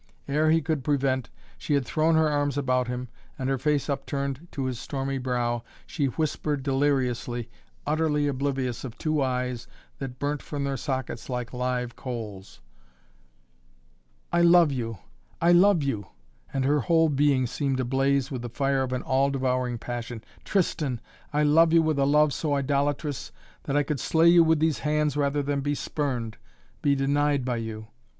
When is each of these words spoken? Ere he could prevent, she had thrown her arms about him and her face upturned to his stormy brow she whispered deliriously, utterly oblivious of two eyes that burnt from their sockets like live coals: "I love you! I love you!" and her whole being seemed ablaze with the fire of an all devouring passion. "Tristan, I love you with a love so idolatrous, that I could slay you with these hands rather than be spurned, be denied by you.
Ere 0.27 0.49
he 0.49 0.63
could 0.63 0.83
prevent, 0.83 1.29
she 1.59 1.75
had 1.75 1.85
thrown 1.85 2.15
her 2.15 2.27
arms 2.27 2.57
about 2.57 2.87
him 2.87 3.07
and 3.37 3.51
her 3.51 3.59
face 3.59 3.87
upturned 3.87 4.47
to 4.51 4.65
his 4.65 4.79
stormy 4.79 5.19
brow 5.19 5.61
she 5.85 6.07
whispered 6.07 6.63
deliriously, 6.63 7.51
utterly 7.85 8.27
oblivious 8.27 8.83
of 8.83 8.97
two 8.97 9.21
eyes 9.21 9.67
that 9.99 10.17
burnt 10.17 10.41
from 10.41 10.63
their 10.63 10.75
sockets 10.75 11.29
like 11.29 11.53
live 11.53 11.95
coals: 11.95 12.61
"I 14.33 14.41
love 14.41 14.71
you! 14.71 14.97
I 15.39 15.51
love 15.51 15.83
you!" 15.83 16.07
and 16.51 16.65
her 16.65 16.79
whole 16.79 17.07
being 17.09 17.45
seemed 17.45 17.79
ablaze 17.79 18.31
with 18.31 18.41
the 18.41 18.49
fire 18.49 18.81
of 18.81 18.93
an 18.93 19.03
all 19.03 19.29
devouring 19.29 19.77
passion. 19.77 20.23
"Tristan, 20.43 20.99
I 21.31 21.43
love 21.43 21.73
you 21.73 21.83
with 21.83 21.99
a 21.99 22.07
love 22.07 22.33
so 22.33 22.55
idolatrous, 22.55 23.31
that 23.65 23.77
I 23.77 23.83
could 23.83 23.99
slay 23.99 24.29
you 24.29 24.43
with 24.43 24.57
these 24.57 24.79
hands 24.79 25.15
rather 25.15 25.43
than 25.43 25.61
be 25.61 25.75
spurned, 25.75 26.37
be 26.81 26.95
denied 26.95 27.45
by 27.45 27.57
you. 27.57 27.89